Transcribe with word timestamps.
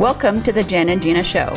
Welcome 0.00 0.42
to 0.44 0.52
the 0.52 0.62
Jen 0.62 0.88
and 0.88 1.02
Gina 1.02 1.22
Show, 1.22 1.50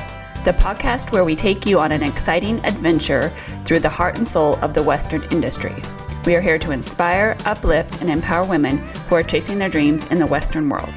the 0.44 0.52
podcast 0.52 1.14
where 1.14 1.24
we 1.24 1.34
take 1.34 1.66
you 1.66 1.80
on 1.80 1.94
an 1.94 2.04
exciting 2.04 2.60
adventure 2.66 3.32
through 3.64 3.80
the 3.80 3.88
heart 3.88 4.18
and 4.18 4.28
soul 4.28 4.56
of 4.56 4.74
the 4.74 4.84
Western 4.84 5.24
industry. 5.32 5.74
We 6.26 6.36
are 6.36 6.42
here 6.42 6.60
to 6.60 6.72
inspire, 6.72 7.38
uplift, 7.46 8.02
and 8.02 8.10
empower 8.10 8.46
women 8.46 8.80
who 9.08 9.16
are 9.16 9.24
chasing 9.24 9.60
their 9.60 9.70
dreams 9.70 10.06
in 10.08 10.20
the 10.20 10.28
Western 10.28 10.68
world. 10.68 10.94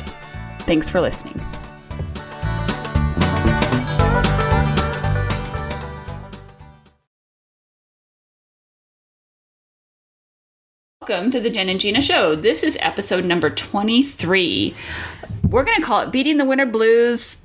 Thanks 0.62 0.90
for 0.90 1.00
listening. 1.00 1.40
Welcome 11.00 11.30
to 11.30 11.38
the 11.38 11.50
Jen 11.50 11.68
and 11.68 11.78
Gina 11.78 12.02
Show. 12.02 12.34
This 12.34 12.64
is 12.64 12.76
episode 12.80 13.24
number 13.24 13.48
23. 13.48 14.74
We're 15.48 15.62
going 15.64 15.76
to 15.76 15.82
call 15.82 16.00
it 16.00 16.10
Beating 16.10 16.38
the 16.38 16.44
Winter 16.44 16.66
Blues 16.66 17.40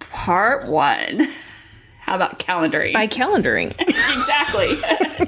Part 0.00 0.66
1. 0.66 1.28
How 2.00 2.16
about 2.16 2.38
calendaring? 2.40 2.92
By 2.92 3.06
calendaring. 3.06 3.70
exactly. 3.80 4.76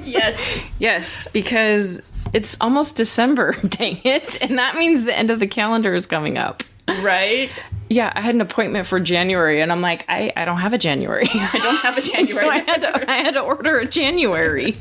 yes. 0.11 0.59
yes, 0.77 1.27
because 1.31 2.01
it's 2.33 2.59
almost 2.59 2.97
December, 2.97 3.53
dang 3.53 4.01
it. 4.03 4.41
And 4.41 4.59
that 4.59 4.75
means 4.75 5.05
the 5.05 5.17
end 5.17 5.31
of 5.31 5.39
the 5.39 5.47
calendar 5.47 5.95
is 5.95 6.05
coming 6.05 6.37
up. 6.37 6.63
Right? 7.01 7.55
Yeah, 7.89 8.11
I 8.13 8.21
had 8.21 8.35
an 8.35 8.41
appointment 8.41 8.87
for 8.87 8.99
January 8.99 9.61
and 9.61 9.71
I'm 9.71 9.81
like, 9.81 10.05
I, 10.09 10.33
I 10.35 10.43
don't 10.43 10.59
have 10.59 10.73
a 10.73 10.77
January. 10.77 11.27
I 11.31 11.59
don't 11.63 11.77
have 11.77 11.97
a 11.97 12.01
January. 12.01 12.45
so 12.45 12.49
I 12.49 12.57
had, 12.59 12.81
to, 12.81 13.09
I 13.09 13.15
had 13.15 13.33
to 13.35 13.39
order 13.41 13.79
a 13.79 13.85
January. 13.85 14.77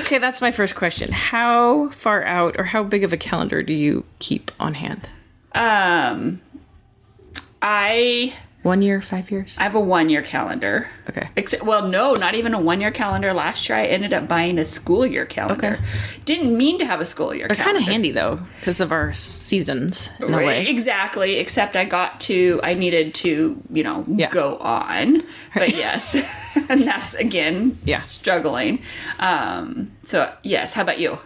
okay, 0.00 0.18
that's 0.18 0.40
my 0.40 0.50
first 0.50 0.74
question. 0.76 1.12
How 1.12 1.90
far 1.90 2.24
out 2.24 2.58
or 2.58 2.64
how 2.64 2.82
big 2.82 3.04
of 3.04 3.12
a 3.12 3.18
calendar 3.18 3.62
do 3.62 3.74
you 3.74 4.04
keep 4.18 4.50
on 4.58 4.74
hand? 4.74 5.08
Um, 5.58 6.40
I 7.60 8.34
One 8.62 8.82
year, 8.82 9.00
five 9.00 9.30
years? 9.30 9.56
I 9.58 9.62
have 9.64 9.74
a 9.74 9.80
one 9.80 10.10
year 10.10 10.22
calendar. 10.22 10.88
Okay. 11.08 11.28
Except, 11.36 11.62
well, 11.64 11.88
no, 11.88 12.14
not 12.14 12.34
even 12.34 12.54
a 12.54 12.60
one 12.60 12.80
year 12.80 12.90
calendar. 12.90 13.32
Last 13.32 13.68
year, 13.68 13.78
I 13.78 13.86
ended 13.86 14.12
up 14.12 14.28
buying 14.28 14.58
a 14.58 14.64
school 14.64 15.06
year 15.06 15.24
calendar. 15.26 15.66
Okay. 15.78 15.82
Didn't 16.24 16.56
mean 16.56 16.78
to 16.78 16.84
have 16.84 17.00
a 17.00 17.04
school 17.04 17.34
year 17.34 17.48
They're 17.48 17.56
kind 17.56 17.76
of 17.76 17.82
handy 17.82 18.10
though, 18.12 18.40
because 18.60 18.80
of 18.80 18.92
our 18.92 19.12
seasons 19.14 20.10
in 20.20 20.34
a 20.34 20.36
Right, 20.36 20.46
way. 20.46 20.66
Exactly. 20.68 21.36
Except 21.38 21.76
I 21.76 21.84
got 21.84 22.20
to, 22.22 22.60
I 22.62 22.74
needed 22.74 23.14
to, 23.16 23.60
you 23.72 23.82
know, 23.82 24.04
Yeah. 24.06 24.30
go 24.30 24.58
on. 24.58 25.22
But 25.54 25.74
yes, 25.74 26.14
and 26.68 26.86
that's 26.86 27.14
again, 27.14 27.78
Yeah. 27.84 28.00
struggling. 28.00 28.82
Um, 29.18 29.90
so 30.04 30.30
yes. 30.42 30.74
How 30.74 30.82
about 30.82 30.98
you? 31.00 31.18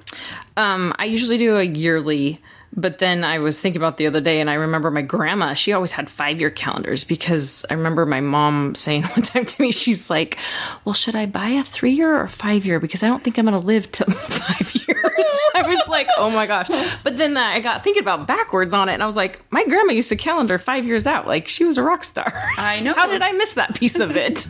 Um, 0.57 0.95
I 0.99 1.07
usually 1.07 1.39
do 1.39 1.57
a 1.57 1.63
yearly, 1.65 2.37
but 2.75 2.99
then 2.99 3.23
I 3.23 3.39
was 3.39 3.61
thinking 3.61 3.81
about 3.81 3.99
the 3.99 4.07
other 4.07 4.21
day, 4.21 4.41
and 4.41 4.49
I 4.49 4.55
remember 4.55 4.91
my 4.91 5.03
grandma. 5.03 5.55
She 5.55 5.73
always 5.73 5.93
had 5.93 6.09
five 6.09 6.41
year 6.41 6.51
calendars 6.51 7.05
because 7.05 7.67
I 7.69 7.75
remember 7.75 8.07
my 8.07 8.21
mom 8.21 8.75
saying 8.75 9.03
one 9.15 9.23
time 9.23 9.45
to 9.45 9.63
me, 9.63 9.73
she's 9.73 10.09
like, 10.09 10.39
"Well, 10.85 10.95
should 10.95 11.15
I 11.15 11.27
buy 11.27 11.49
a 11.49 11.65
three 11.65 11.93
year 11.93 12.19
or 12.19 12.29
five 12.29 12.65
year? 12.65 12.81
Because 12.81 13.03
I 13.03 13.09
don't 13.09 13.23
think 13.23 13.39
I'm 13.39 13.45
going 13.45 13.61
to 13.61 13.67
live 13.67 13.91
till 13.93 14.07
five 14.11 14.75
years." 14.75 15.27
I 15.55 15.69
was 15.69 15.87
like, 15.89 16.09
"Oh 16.17 16.31
my 16.31 16.47
gosh!" 16.47 16.69
But 17.05 17.19
then 17.19 17.37
I 17.37 17.61
got 17.61 17.85
thinking 17.85 18.03
about 18.03 18.27
backwards 18.27 18.73
on 18.73 18.89
it, 18.89 18.95
and 18.95 19.03
I 19.03 19.07
was 19.07 19.17
like, 19.17 19.43
"My 19.51 19.65
grandma 19.65 19.93
used 19.93 20.09
to 20.09 20.17
calendar 20.17 20.59
five 20.59 20.87
years 20.87 21.07
out. 21.07 21.27
Like 21.27 21.49
she 21.49 21.65
was 21.65 21.77
a 21.77 21.83
rock 21.83 22.05
star." 22.05 22.33
I 22.57 22.81
know. 22.81 22.95
How 22.95 23.07
did 23.07 23.23
I 23.23 23.33
miss 23.33 23.55
that 23.55 23.75
piece 23.75 23.99
of 23.99 24.17
it? 24.17 24.47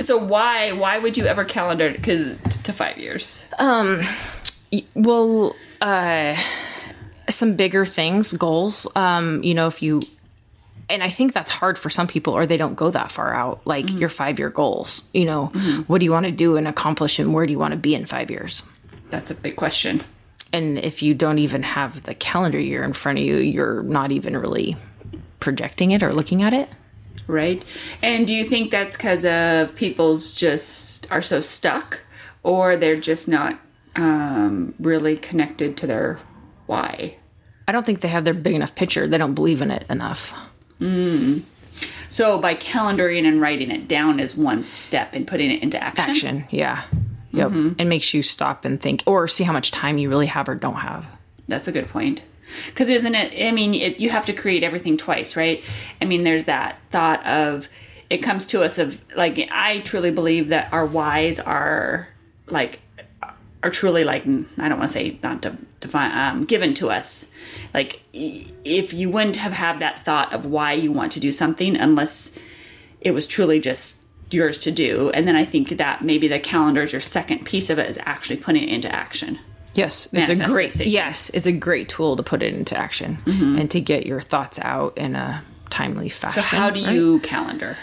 So 0.00 0.18
why 0.18 0.72
why 0.72 0.98
would 0.98 1.16
you 1.16 1.24
ever 1.26 1.44
calendar 1.44 1.90
because 1.90 2.36
to 2.64 2.72
five 2.72 2.98
years? 2.98 3.44
Um, 3.58 4.02
well 4.94 5.54
uh 5.80 6.36
some 7.28 7.54
bigger 7.54 7.84
things 7.86 8.32
goals 8.32 8.86
um 8.96 9.42
you 9.42 9.54
know 9.54 9.66
if 9.68 9.82
you 9.82 10.00
and 10.90 11.02
i 11.02 11.08
think 11.08 11.32
that's 11.32 11.50
hard 11.52 11.78
for 11.78 11.88
some 11.90 12.06
people 12.06 12.34
or 12.34 12.46
they 12.46 12.56
don't 12.56 12.74
go 12.74 12.90
that 12.90 13.10
far 13.10 13.32
out 13.32 13.60
like 13.64 13.88
your 13.90 14.08
five 14.08 14.38
year 14.38 14.50
goals 14.50 15.02
you 15.12 15.24
know. 15.24 15.46
What 15.86 15.98
do 15.98 16.04
you 16.04 16.10
want 16.12 16.26
to 16.26 16.32
do 16.32 16.56
and 16.56 16.66
accomplish 16.66 17.18
and 17.18 17.32
where 17.32 17.46
do 17.46 17.52
you 17.52 17.58
want 17.58 17.72
to 17.72 17.78
be 17.78 17.94
in 17.94 18.06
five 18.06 18.30
years? 18.30 18.62
That's 19.10 19.30
a 19.30 19.34
big 19.34 19.56
question. 19.56 20.02
and 20.52 20.78
if 20.78 21.02
you 21.02 21.14
don't 21.14 21.38
even 21.38 21.62
have 21.62 22.02
the 22.02 22.14
calendar 22.14 22.58
year 22.60 22.82
in 22.84 22.92
front 22.92 23.18
of 23.18 23.24
you 23.24 23.36
you're 23.36 23.82
not 23.82 24.10
even 24.12 24.36
really 24.36 24.76
projecting 25.40 25.90
it 25.90 26.02
or 26.02 26.12
looking 26.12 26.42
at 26.42 26.52
it. 26.52 26.68
Right? 27.26 27.64
And 28.02 28.26
do 28.26 28.32
you 28.32 28.44
think 28.44 28.70
that's 28.70 28.96
because 28.96 29.24
of 29.24 29.74
people's 29.76 30.32
just 30.34 31.10
are 31.10 31.22
so 31.22 31.40
stuck, 31.40 32.00
or 32.42 32.76
they're 32.76 32.96
just 32.96 33.28
not 33.28 33.58
um, 33.96 34.74
really 34.80 35.16
connected 35.16 35.76
to 35.78 35.86
their 35.86 36.18
why? 36.66 37.16
i 37.68 37.72
don't 37.72 37.86
think 37.86 38.00
they 38.00 38.08
have 38.08 38.24
their 38.24 38.34
big 38.34 38.54
enough 38.54 38.74
picture 38.74 39.06
they 39.06 39.18
don't 39.18 39.34
believe 39.34 39.62
in 39.62 39.70
it 39.70 39.86
enough 39.88 40.32
mm. 40.78 41.42
So 42.10 42.38
by 42.38 42.54
calendaring 42.54 43.26
and 43.26 43.40
writing 43.40 43.70
it 43.70 43.88
down 43.88 44.20
is 44.20 44.36
one 44.36 44.64
step 44.64 45.14
in 45.14 45.24
putting 45.24 45.50
it 45.50 45.62
into 45.62 45.82
action. 45.82 46.10
action 46.10 46.44
yeah 46.50 46.84
yep 47.32 47.48
mm-hmm. 47.48 47.80
it 47.80 47.86
makes 47.86 48.12
you 48.12 48.22
stop 48.22 48.64
and 48.64 48.80
think 48.80 49.02
or 49.06 49.26
see 49.26 49.44
how 49.44 49.52
much 49.52 49.70
time 49.70 49.96
you 49.98 50.08
really 50.08 50.26
have 50.26 50.48
or 50.48 50.54
don't 50.54 50.76
have 50.76 51.06
That's 51.48 51.68
a 51.68 51.72
good 51.72 51.88
point. 51.88 52.22
Because 52.66 52.88
isn't 52.88 53.14
it? 53.14 53.48
I 53.48 53.52
mean, 53.52 53.74
it, 53.74 54.00
you 54.00 54.10
have 54.10 54.26
to 54.26 54.32
create 54.32 54.62
everything 54.62 54.96
twice, 54.96 55.36
right? 55.36 55.62
I 56.00 56.04
mean, 56.04 56.24
there's 56.24 56.44
that 56.44 56.78
thought 56.90 57.26
of 57.26 57.68
it 58.10 58.18
comes 58.18 58.46
to 58.48 58.62
us 58.62 58.78
of 58.78 59.02
like 59.16 59.48
I 59.50 59.80
truly 59.80 60.10
believe 60.10 60.48
that 60.48 60.72
our 60.72 60.84
whys 60.84 61.40
are 61.40 62.08
like 62.46 62.80
are 63.62 63.70
truly 63.70 64.04
like 64.04 64.24
I 64.58 64.68
don't 64.68 64.78
want 64.78 64.90
to 64.90 64.94
say 64.94 65.18
not 65.22 65.42
to 65.42 65.56
define 65.80 66.16
um, 66.16 66.44
given 66.44 66.74
to 66.74 66.90
us. 66.90 67.30
Like 67.72 68.02
if 68.12 68.92
you 68.92 69.10
wouldn't 69.10 69.36
have 69.36 69.52
had 69.52 69.78
that 69.80 70.04
thought 70.04 70.32
of 70.32 70.46
why 70.46 70.72
you 70.72 70.92
want 70.92 71.12
to 71.12 71.20
do 71.20 71.32
something 71.32 71.76
unless 71.76 72.32
it 73.00 73.12
was 73.12 73.26
truly 73.26 73.60
just 73.60 74.04
yours 74.30 74.58
to 74.58 74.70
do, 74.70 75.10
and 75.10 75.28
then 75.28 75.36
I 75.36 75.44
think 75.44 75.70
that 75.76 76.02
maybe 76.02 76.28
the 76.28 76.40
calendar 76.40 76.82
is 76.82 76.92
your 76.92 77.00
second 77.00 77.44
piece 77.44 77.70
of 77.70 77.78
it 77.78 77.88
is 77.88 77.98
actually 78.02 78.38
putting 78.38 78.62
it 78.62 78.68
into 78.68 78.92
action. 78.92 79.38
Yes, 79.74 80.08
it's 80.12 80.28
a 80.28 80.36
great 80.36 80.76
yes, 80.76 81.30
it's 81.32 81.46
a 81.46 81.52
great 81.52 81.88
tool 81.88 82.16
to 82.16 82.22
put 82.22 82.42
it 82.42 82.52
into 82.54 82.76
action 82.76 83.18
and 83.26 83.70
to 83.70 83.80
get 83.80 84.06
your 84.06 84.20
thoughts 84.20 84.58
out 84.60 84.98
in 84.98 85.14
a 85.14 85.42
timely 85.70 86.08
fashion. 86.08 86.42
So 86.42 86.48
how 86.48 86.70
do 86.70 86.84
right? 86.84 86.94
you 86.94 87.20
calendar? 87.20 87.76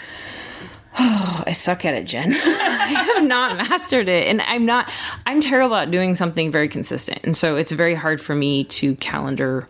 I 0.98 1.52
suck 1.52 1.84
at 1.84 1.94
it, 1.94 2.04
Jen. 2.04 2.32
I 2.34 3.12
have 3.14 3.24
not 3.24 3.56
mastered 3.56 4.08
it, 4.08 4.26
and 4.28 4.42
I'm 4.42 4.66
not. 4.66 4.90
I'm 5.26 5.40
terrible 5.40 5.76
at 5.76 5.90
doing 5.90 6.14
something 6.14 6.50
very 6.50 6.68
consistent, 6.68 7.20
and 7.24 7.36
so 7.36 7.56
it's 7.56 7.70
very 7.72 7.94
hard 7.94 8.20
for 8.20 8.34
me 8.34 8.64
to 8.64 8.94
calendar 8.96 9.68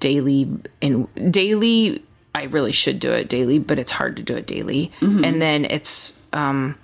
daily. 0.00 0.48
And 0.80 1.32
daily, 1.32 2.02
I 2.34 2.44
really 2.44 2.72
should 2.72 3.00
do 3.00 3.12
it 3.12 3.28
daily, 3.28 3.58
but 3.58 3.78
it's 3.78 3.92
hard 3.92 4.16
to 4.16 4.22
do 4.22 4.36
it 4.36 4.46
daily. 4.46 4.92
And 5.00 5.40
then 5.42 5.64
it's. 5.64 6.12
um 6.32 6.76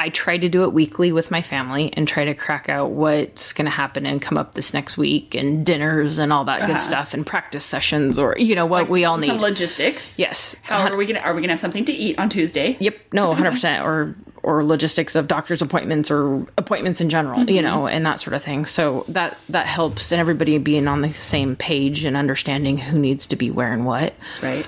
I 0.00 0.08
try 0.08 0.38
to 0.38 0.48
do 0.48 0.62
it 0.62 0.72
weekly 0.72 1.12
with 1.12 1.30
my 1.30 1.42
family 1.42 1.92
and 1.92 2.08
try 2.08 2.24
to 2.24 2.32
crack 2.32 2.70
out 2.70 2.92
what's 2.92 3.52
going 3.52 3.66
to 3.66 3.70
happen 3.70 4.06
and 4.06 4.20
come 4.20 4.38
up 4.38 4.54
this 4.54 4.72
next 4.72 4.96
week 4.96 5.34
and 5.34 5.64
dinners 5.64 6.18
and 6.18 6.32
all 6.32 6.46
that 6.46 6.60
good 6.60 6.76
uh-huh. 6.76 6.78
stuff 6.78 7.12
and 7.12 7.26
practice 7.26 7.66
sessions 7.66 8.18
or 8.18 8.34
you 8.38 8.54
know 8.54 8.64
what 8.64 8.88
we 8.88 9.04
all 9.04 9.18
need. 9.18 9.26
Some 9.26 9.42
logistics. 9.42 10.18
yes. 10.18 10.56
How 10.62 10.78
uh-huh. 10.78 10.94
are 10.94 10.96
we 10.96 11.04
gonna 11.04 11.20
are 11.20 11.34
we 11.34 11.42
gonna 11.42 11.52
have 11.52 11.60
something 11.60 11.84
to 11.84 11.92
eat 11.92 12.18
on 12.18 12.30
Tuesday? 12.30 12.78
Yep. 12.80 12.96
No, 13.12 13.34
100%. 13.34 13.84
or 13.84 14.16
or 14.42 14.64
logistics 14.64 15.14
of 15.14 15.28
doctor's 15.28 15.60
appointments 15.60 16.10
or 16.10 16.46
appointments 16.56 17.02
in 17.02 17.10
general, 17.10 17.40
you 17.40 17.56
mm-hmm. 17.56 17.64
know, 17.64 17.86
and 17.86 18.06
that 18.06 18.20
sort 18.20 18.32
of 18.32 18.42
thing. 18.42 18.64
So 18.64 19.04
that 19.08 19.36
that 19.50 19.66
helps 19.66 20.12
and 20.12 20.20
everybody 20.20 20.56
being 20.56 20.88
on 20.88 21.02
the 21.02 21.12
same 21.12 21.56
page 21.56 22.04
and 22.04 22.16
understanding 22.16 22.78
who 22.78 22.98
needs 22.98 23.26
to 23.26 23.36
be 23.36 23.50
where 23.50 23.74
and 23.74 23.84
what 23.84 24.14
Right. 24.40 24.66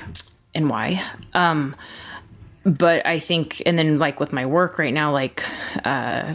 and 0.54 0.68
why. 0.68 1.02
Um 1.32 1.74
but 2.64 3.04
I 3.06 3.18
think 3.18 3.62
and 3.66 3.78
then 3.78 3.98
like 3.98 4.20
with 4.20 4.32
my 4.32 4.46
work 4.46 4.78
right 4.78 4.94
now 4.94 5.12
like 5.12 5.44
uh 5.84 6.34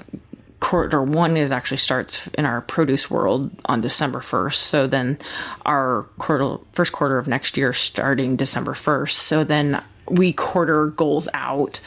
quarter 0.59 1.03
one 1.03 1.37
is 1.37 1.51
actually 1.51 1.77
starts 1.77 2.27
in 2.33 2.45
our 2.45 2.61
produce 2.61 3.11
world 3.11 3.51
on 3.65 3.79
December 3.81 4.19
1st. 4.19 4.55
So 4.55 4.87
then 4.87 5.19
our 5.65 6.03
quarter 6.17 6.57
first 6.73 6.91
quarter 6.93 7.17
of 7.17 7.27
next 7.27 7.57
year 7.57 7.73
starting 7.73 8.35
December 8.35 8.73
1st. 8.73 9.11
So 9.11 9.43
then 9.43 9.83
we 10.09 10.33
quarter 10.33 10.87
goals 10.87 11.29
out 11.33 11.79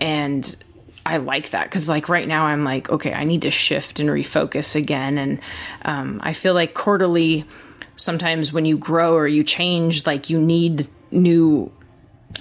and 0.00 0.56
I 1.06 1.18
like 1.18 1.50
that 1.50 1.64
because 1.64 1.88
like 1.88 2.08
right 2.08 2.26
now 2.26 2.46
I'm 2.46 2.64
like 2.64 2.90
okay 2.90 3.12
I 3.14 3.24
need 3.24 3.42
to 3.42 3.50
shift 3.50 4.00
and 4.00 4.08
refocus 4.10 4.74
again 4.74 5.16
and 5.16 5.40
um, 5.82 6.20
I 6.22 6.32
feel 6.32 6.54
like 6.54 6.74
quarterly 6.74 7.44
sometimes 7.96 8.52
when 8.52 8.64
you 8.64 8.76
grow 8.76 9.14
or 9.14 9.28
you 9.28 9.44
change 9.44 10.06
like 10.06 10.28
you 10.28 10.40
need 10.40 10.88
new 11.10 11.70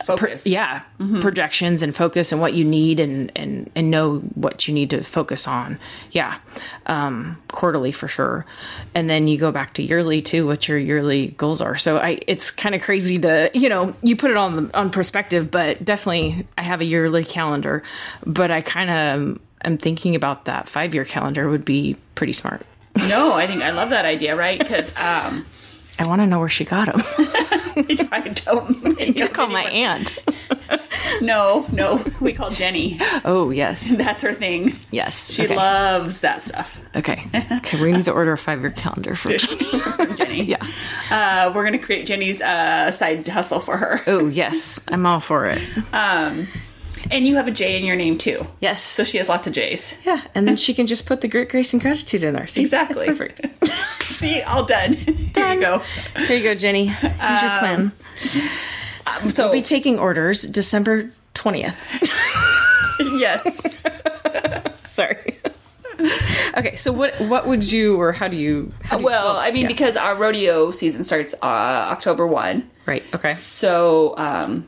Focus. 0.05 0.45
yeah 0.45 0.81
projections 1.21 1.81
and 1.81 1.95
focus 1.95 2.31
and 2.31 2.39
what 2.39 2.53
you 2.53 2.63
need 2.63 2.99
and 2.99 3.31
and 3.35 3.69
and 3.75 3.89
know 3.89 4.19
what 4.35 4.67
you 4.67 4.73
need 4.73 4.89
to 4.91 5.01
focus 5.03 5.47
on. 5.47 5.79
Yeah 6.11 6.37
um 6.85 7.37
quarterly 7.51 7.91
for 7.91 8.07
sure. 8.07 8.45
And 8.93 9.09
then 9.09 9.27
you 9.27 9.37
go 9.37 9.51
back 9.51 9.73
to 9.75 9.83
yearly 9.83 10.21
too 10.21 10.45
what 10.45 10.67
your 10.67 10.77
yearly 10.77 11.27
goals 11.37 11.61
are. 11.61 11.77
So 11.77 11.97
i 11.97 12.19
it's 12.27 12.51
kind 12.51 12.75
of 12.75 12.81
crazy 12.81 13.17
to 13.19 13.49
you 13.53 13.69
know 13.69 13.95
you 14.03 14.15
put 14.15 14.29
it 14.29 14.37
on 14.37 14.69
on 14.73 14.89
perspective 14.89 15.49
but 15.49 15.83
definitely 15.83 16.47
i 16.57 16.61
have 16.61 16.81
a 16.81 16.85
yearly 16.85 17.25
calendar 17.25 17.81
but 18.25 18.51
i 18.51 18.61
kind 18.61 18.89
of 18.89 19.39
am 19.63 19.77
thinking 19.77 20.15
about 20.15 20.45
that 20.45 20.69
five 20.69 20.93
year 20.93 21.05
calendar 21.05 21.49
would 21.49 21.65
be 21.65 21.95
pretty 22.15 22.33
smart. 22.33 22.61
No, 22.97 23.33
I 23.33 23.47
think 23.47 23.61
I 23.63 23.71
love 23.71 23.89
that 23.91 24.05
idea, 24.05 24.35
right? 24.35 24.57
Because 24.59 24.89
um, 24.97 25.45
i 25.99 26.05
want 26.07 26.21
to 26.21 26.27
know 26.27 26.39
where 26.39 26.49
she 26.49 26.65
got 26.65 26.85
them 26.85 27.27
I 28.11 28.19
don't. 28.45 28.99
You 29.15 29.27
call 29.29 29.47
my 29.47 29.63
aunt. 29.63 30.17
No, 31.21 31.65
no. 31.71 32.03
We 32.19 32.33
call 32.33 32.51
Jenny. 32.51 32.99
Oh 33.23 33.49
yes, 33.49 33.87
That's 33.97 34.21
her 34.23 34.33
thing. 34.33 34.77
yes. 34.91 35.31
She 35.31 35.45
okay. 35.45 35.55
loves 35.55 36.21
that 36.21 36.41
stuff. 36.41 36.79
Okay. 36.95 37.23
Okay. 37.51 37.81
We 37.81 37.91
need 37.91 38.05
to 38.05 38.11
order 38.11 38.33
a 38.33 38.37
five-year 38.37 38.71
calendar 38.71 39.15
for. 39.15 39.37
from 39.39 40.15
Jenny. 40.17 40.43
yeah. 40.43 40.65
Uh, 41.09 41.51
we're 41.55 41.63
gonna 41.63 41.79
create 41.79 42.07
Jenny's 42.07 42.41
uh, 42.41 42.91
side 42.91 43.27
hustle 43.27 43.59
for 43.59 43.77
her. 43.77 44.01
Oh 44.07 44.27
yes, 44.27 44.79
I'm 44.89 45.05
all 45.05 45.19
for 45.19 45.47
it. 45.47 45.61
Um, 45.93 46.47
and 47.09 47.25
you 47.25 47.35
have 47.35 47.47
a 47.47 47.51
J 47.51 47.77
in 47.79 47.85
your 47.85 47.95
name 47.95 48.17
too. 48.17 48.45
Yes. 48.59 48.81
So 48.83 49.03
she 49.03 49.17
has 49.17 49.29
lots 49.29 49.47
of 49.47 49.53
J's. 49.53 49.95
yeah, 50.03 50.23
and 50.35 50.47
then 50.47 50.57
she 50.57 50.73
can 50.73 50.87
just 50.87 51.05
put 51.05 51.21
the 51.21 51.27
grit, 51.27 51.49
grace, 51.49 51.73
and 51.73 51.81
gratitude 51.81 52.23
in 52.23 52.33
there. 52.33 52.47
See? 52.47 52.61
Exactly. 52.61 53.07
It's 53.07 53.17
perfect. 53.17 54.06
See, 54.17 54.41
all 54.41 54.63
done. 54.65 54.93
Here 55.35 55.53
you 55.53 55.59
go. 55.59 55.79
Here 56.25 56.37
you 56.37 56.43
go, 56.43 56.55
Jenny. 56.55 56.87
Here's 56.87 57.11
your 57.41 57.59
plan. 57.59 57.91
Um, 59.05 59.29
so 59.29 59.43
We'll 59.45 59.53
be 59.53 59.61
taking 59.61 59.99
orders 59.99 60.41
December 60.41 61.11
twentieth. 61.35 61.75
yes. 62.99 63.85
Sorry. 64.85 65.37
okay, 66.57 66.75
so 66.75 66.91
what 66.91 67.19
what 67.21 67.47
would 67.47 67.71
you 67.71 67.99
or 68.01 68.11
how 68.11 68.27
do 68.27 68.35
you? 68.35 68.71
How 68.83 68.97
do 68.97 69.01
you 69.01 69.05
Well, 69.05 69.37
I 69.37 69.51
mean, 69.51 69.63
yeah. 69.63 69.67
because 69.67 69.95
our 69.95 70.15
rodeo 70.15 70.71
season 70.71 71.03
starts 71.03 71.33
uh, 71.35 71.45
October 71.45 72.25
one, 72.25 72.69
right. 72.87 73.03
Okay. 73.13 73.35
so 73.35 74.15
um, 74.17 74.65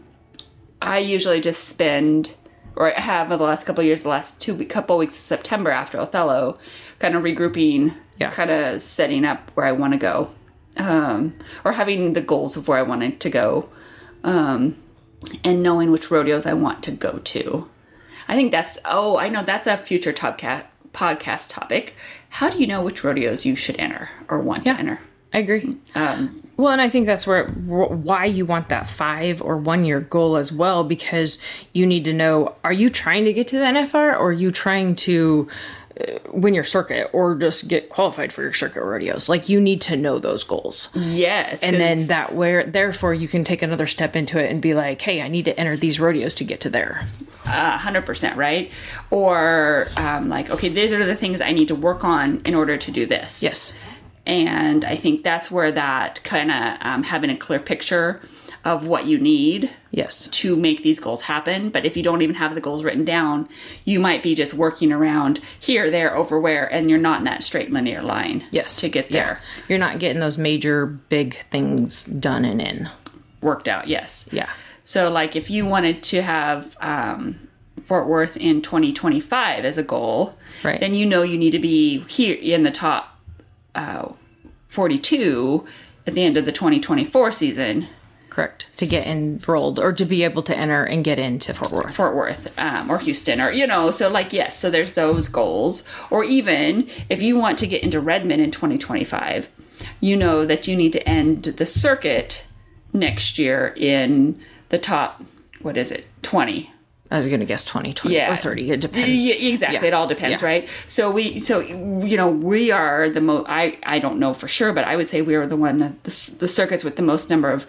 I 0.81 0.99
usually 0.99 1.41
just 1.41 1.65
spend, 1.65 2.33
or 2.79 2.89
have 2.91 3.31
in 3.31 3.37
the 3.37 3.43
last 3.43 3.65
couple 3.65 3.81
of 3.81 3.85
years, 3.85 4.01
the 4.03 4.09
last 4.09 4.39
two 4.41 4.55
couple 4.65 4.97
weeks 4.97 5.15
of 5.15 5.21
September 5.21 5.69
after 5.69 5.99
Othello, 5.99 6.57
kind 6.97 7.13
of 7.15 7.21
regrouping, 7.23 7.93
Yeah. 8.17 8.31
kind 8.31 8.49
of 8.49 8.81
setting 8.81 9.25
up 9.25 9.51
where 9.53 9.65
I 9.67 9.73
want 9.73 9.93
to 9.93 9.99
go, 9.99 10.31
um, 10.77 11.35
or 11.63 11.73
having 11.73 12.13
the 12.13 12.21
goals 12.21 12.57
of 12.57 12.67
where 12.67 12.77
I 12.79 12.83
wanted 12.83 13.19
to 13.19 13.29
go, 13.29 13.69
um, 14.23 14.77
and 15.43 15.61
knowing 15.61 15.91
which 15.91 16.09
rodeos 16.09 16.45
I 16.45 16.53
want 16.53 16.81
to 16.83 16.91
go 16.91 17.19
to. 17.23 17.67
I 18.27 18.35
think 18.35 18.51
that's 18.51 18.77
oh, 18.85 19.17
I 19.17 19.27
know 19.29 19.43
that's 19.43 19.67
a 19.67 19.75
future 19.77 20.13
topcat 20.13 20.65
podcast 20.93 21.49
topic. 21.49 21.95
How 22.29 22.49
do 22.49 22.57
you 22.59 22.67
know 22.67 22.81
which 22.81 23.03
rodeos 23.03 23.45
you 23.45 23.55
should 23.55 23.77
enter 23.79 24.09
or 24.29 24.39
want 24.41 24.65
Yeah. 24.65 24.73
to 24.73 24.79
enter? 24.79 24.99
I 25.33 25.39
agree. 25.39 25.73
Um, 25.95 26.41
Well, 26.59 26.73
and 26.73 26.81
I 26.81 26.89
think 26.89 27.05
that's 27.05 27.25
where 27.25 27.47
why 27.47 28.25
you 28.25 28.45
want 28.45 28.67
that 28.67 28.89
five 28.89 29.41
or 29.41 29.55
one 29.55 29.85
year 29.85 30.01
goal 30.01 30.35
as 30.35 30.51
well, 30.51 30.83
because 30.83 31.41
you 31.71 31.85
need 31.85 32.03
to 32.03 32.11
know: 32.11 32.53
are 32.65 32.73
you 32.73 32.89
trying 32.89 33.23
to 33.23 33.31
get 33.31 33.47
to 33.47 33.59
the 33.59 33.63
NFR, 33.63 33.95
or 33.95 34.27
are 34.27 34.31
you 34.33 34.51
trying 34.51 34.95
to 34.95 35.47
uh, 36.01 36.19
win 36.33 36.53
your 36.53 36.65
circuit, 36.65 37.09
or 37.13 37.35
just 37.35 37.69
get 37.69 37.87
qualified 37.87 38.33
for 38.33 38.41
your 38.41 38.51
circuit 38.51 38.83
rodeos? 38.83 39.29
Like 39.29 39.47
you 39.47 39.61
need 39.61 39.79
to 39.83 39.95
know 39.95 40.19
those 40.19 40.43
goals, 40.43 40.89
yes, 40.93 41.63
and 41.63 41.77
then 41.77 42.07
that 42.07 42.35
where 42.35 42.65
therefore 42.65 43.13
you 43.13 43.29
can 43.29 43.45
take 43.45 43.61
another 43.61 43.87
step 43.87 44.17
into 44.17 44.37
it 44.37 44.51
and 44.51 44.61
be 44.61 44.73
like, 44.73 45.01
hey, 45.01 45.21
I 45.21 45.29
need 45.29 45.45
to 45.45 45.57
enter 45.57 45.77
these 45.77 45.97
rodeos 45.97 46.35
to 46.35 46.43
get 46.43 46.59
to 46.59 46.69
there. 46.69 47.05
a 47.45 47.77
hundred 47.77 48.05
percent 48.05 48.35
right 48.35 48.69
or 49.11 49.87
um, 49.95 50.27
like 50.27 50.49
okay 50.49 50.67
these 50.69 50.91
are 50.91 51.03
the 51.05 51.15
things 51.15 51.41
i 51.41 51.51
need 51.51 51.69
to 51.69 51.73
work 51.73 52.03
on 52.03 52.41
in 52.45 52.53
order 52.53 52.77
to 52.77 52.91
do 52.91 53.05
this 53.07 53.41
Yes. 53.41 53.73
And 54.25 54.85
i 54.85 54.95
think 54.95 55.23
that's 55.23 55.49
where 55.51 55.71
that 55.71 56.21
kind 56.23 56.51
of 56.51 56.77
um, 56.81 57.03
having 57.03 57.29
a 57.29 57.37
clear 57.37 57.59
picture 57.59 58.21
of 58.65 58.85
what 58.87 59.05
you 59.05 59.17
need 59.17 59.69
Yes. 59.91 60.27
to 60.33 60.55
make 60.55 60.83
these 60.83 60.99
goals 60.99 61.21
happen 61.23 61.69
but 61.69 61.85
if 61.85 61.95
you 61.97 62.03
don't 62.03 62.21
even 62.21 62.35
have 62.35 62.55
the 62.55 62.61
goals 62.61 62.83
written 62.83 63.05
down 63.05 63.47
you 63.85 63.99
might 63.99 64.21
be 64.21 64.35
just 64.35 64.53
working 64.53 64.91
around 64.91 65.39
here 65.59 65.89
there 65.89 66.15
over 66.15 66.39
where 66.39 66.71
and 66.71 66.89
you're 66.89 66.99
not 66.99 67.19
in 67.19 67.25
that 67.25 67.43
straight 67.43 67.71
linear 67.71 68.01
line 68.01 68.45
Yes. 68.51 68.75
to 68.81 68.89
get 68.89 69.09
Yeah. 69.09 69.23
there 69.23 69.41
You're 69.69 69.79
not 69.79 69.99
getting 69.99 70.19
those 70.19 70.37
major 70.37 70.85
big 70.85 71.35
things 71.51 72.05
done 72.05 72.43
and 72.45 72.61
in. 72.61 72.89
worked 73.41 73.67
out 73.67 73.87
yes 73.87 74.27
Yeah. 74.31 74.49
So, 74.83 75.11
like, 75.11 75.35
if 75.35 75.51
you 75.51 75.67
wanted 75.67 76.01
to 76.05 76.23
have 76.23 76.75
um, 76.81 77.39
Fort 77.85 78.07
Worth 78.07 78.35
in 78.37 78.63
2025 78.63 79.63
as 79.63 79.77
a 79.77 79.83
goal, 79.83 80.35
Right. 80.63 80.79
then 80.79 80.95
you 80.95 81.05
know 81.05 81.21
you 81.21 81.37
need 81.37 81.51
to 81.51 81.59
be 81.59 81.99
here 82.05 82.35
in 82.35 82.63
the 82.63 82.71
top 82.71 83.08
uh, 83.75 84.09
42 84.67 85.65
at 86.07 86.13
the 86.13 86.23
end 86.23 86.37
of 86.37 86.45
the 86.45 86.51
2024 86.51 87.31
season, 87.31 87.87
Correct. 88.29 88.67
To 88.77 88.85
get 88.85 89.07
enrolled 89.07 89.79
or 89.79 89.91
to 89.91 90.05
be 90.05 90.23
able 90.23 90.43
to 90.43 90.55
enter 90.55 90.83
and 90.83 91.03
get 91.03 91.19
into 91.19 91.53
Fort 91.53 91.71
Worth. 91.71 91.95
Fort 91.95 92.15
Worth 92.15 92.57
um, 92.59 92.89
or 92.89 92.99
Houston, 92.99 93.41
or, 93.41 93.51
you 93.51 93.65
know, 93.65 93.91
so 93.91 94.07
like, 94.07 94.31
yes, 94.31 94.57
so 94.57 94.69
there's 94.69 94.93
those 94.93 95.27
goals. 95.27 95.83
Or 96.09 96.23
even 96.23 96.89
if 97.09 97.21
you 97.21 97.37
want 97.37 97.57
to 97.57 97.67
get 97.67 97.83
into 97.83 97.99
Redmond 97.99 98.41
in 98.41 98.51
2025, 98.51 99.49
you 99.99 100.15
know 100.15 100.45
that 100.45 100.67
you 100.67 100.77
need 100.77 100.93
to 100.93 101.09
end 101.09 101.43
the 101.43 101.65
circuit 101.65 102.45
next 102.93 103.39
year 103.39 103.73
in 103.75 104.39
the 104.69 104.77
top, 104.77 105.23
what 105.61 105.75
is 105.75 105.91
it, 105.91 106.05
20 106.21 106.71
I 107.11 107.17
was 107.17 107.27
going 107.27 107.39
to 107.39 107.45
guess 107.45 107.65
20, 107.65 107.93
20 107.93 108.15
yeah 108.15 108.31
or 108.31 108.35
30. 108.35 108.71
It 108.71 108.81
depends. 108.81 109.21
Yeah, 109.21 109.33
exactly. 109.49 109.79
Yeah. 109.79 109.85
It 109.85 109.93
all 109.93 110.07
depends, 110.07 110.41
Yeah. 110.41 110.47
right? 110.47 110.69
So 110.87 111.09
we, 111.09 111.39
so 111.39 111.59
you 111.59 112.15
know, 112.17 112.29
we 112.29 112.71
are 112.71 113.09
the 113.09 113.21
most. 113.21 113.45
I 113.49 113.77
I 113.83 113.99
don't 113.99 114.19
know 114.19 114.33
for 114.33 114.47
sure, 114.47 114.73
but 114.73 114.85
I 114.85 114.95
would 114.95 115.09
say 115.09 115.21
we 115.21 115.35
are 115.35 115.47
the 115.47 115.55
one 115.57 115.79
the, 115.79 116.35
the 116.39 116.47
circuits 116.47 116.83
with 116.83 116.95
the 116.97 117.01
most 117.01 117.29
number 117.29 117.49
of 117.51 117.65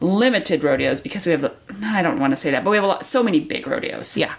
limited 0.00 0.64
rodeos 0.64 1.00
because 1.00 1.26
we 1.26 1.32
have. 1.32 1.54
I 1.84 2.02
don't 2.02 2.18
want 2.18 2.32
to 2.32 2.38
say 2.38 2.50
that, 2.50 2.64
but 2.64 2.70
we 2.70 2.76
have 2.76 2.84
a 2.84 2.88
lot, 2.88 3.06
so 3.06 3.22
many 3.22 3.40
big 3.40 3.66
rodeos. 3.66 4.16
Yeah. 4.16 4.34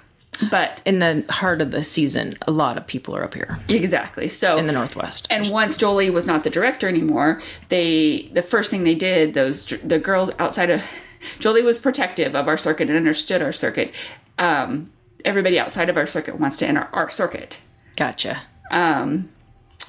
But 0.49 0.81
In 0.83 0.97
the 0.97 1.23
heart 1.29 1.61
of 1.61 1.69
the 1.69 1.83
season, 1.83 2.35
a 2.47 2.51
lot 2.51 2.75
of 2.75 2.87
people 2.87 3.15
are 3.15 3.23
up 3.23 3.35
here 3.35 3.59
exactly. 3.69 4.27
So 4.27 4.57
in 4.57 4.65
the 4.65 4.73
Northwest. 4.73 5.27
And 5.29 5.51
once 5.51 5.77
Jolie 5.77 6.09
was 6.09 6.25
not 6.25 6.43
the 6.43 6.49
director 6.49 6.87
anymore, 6.89 7.41
they 7.69 8.29
the 8.33 8.41
first 8.41 8.71
thing 8.71 8.83
they 8.83 8.95
did 8.95 9.35
those 9.35 9.65
the 9.83 9.99
girls 9.99 10.31
outside 10.39 10.71
of 10.71 10.81
Jolie 11.39 11.61
was 11.61 11.77
protective 11.77 12.35
of 12.35 12.47
our 12.47 12.57
circuit 12.57 12.89
and 12.89 12.97
understood 12.97 13.43
our 13.43 13.51
circuit. 13.51 13.93
Um, 14.37 14.91
everybody 15.23 15.59
outside 15.59 15.89
of 15.89 15.97
our 15.97 16.05
circuit 16.05 16.39
wants 16.39 16.57
to 16.57 16.67
enter 16.67 16.87
our 16.93 17.09
circuit. 17.09 17.59
gotcha. 17.95 18.41
Um, 18.71 19.29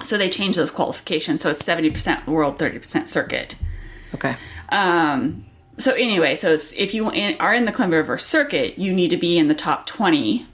so 0.03 0.17
they 0.17 0.29
changed 0.29 0.57
those 0.57 0.71
qualifications. 0.71 1.41
So 1.41 1.49
it's 1.49 1.65
seventy 1.65 1.89
percent 1.89 2.27
world, 2.27 2.59
thirty 2.59 2.79
percent 2.79 3.07
circuit. 3.09 3.55
Okay. 4.13 4.35
Um, 4.69 5.45
so 5.77 5.93
anyway, 5.93 6.35
so 6.35 6.57
if 6.75 6.93
you 6.93 7.07
are 7.39 7.53
in 7.53 7.65
the 7.65 7.71
Columbia 7.71 7.99
River 7.99 8.17
circuit, 8.17 8.77
you 8.77 8.93
need 8.93 9.09
to 9.09 9.17
be 9.17 9.37
in 9.37 9.47
the 9.47 9.55
top 9.55 9.85
twenty 9.87 10.45